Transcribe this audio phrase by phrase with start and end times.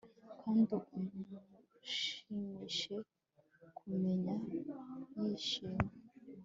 [0.41, 2.95] kandi umushimishe
[3.75, 4.33] kumumenya
[5.19, 5.87] yishimye